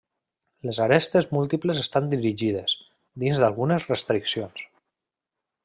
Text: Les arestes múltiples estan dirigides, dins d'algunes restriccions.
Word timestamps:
Les 0.67 0.77
arestes 0.85 1.27
múltiples 1.37 1.81
estan 1.83 2.09
dirigides, 2.13 2.75
dins 3.25 3.43
d'algunes 3.45 3.87
restriccions. 3.93 4.67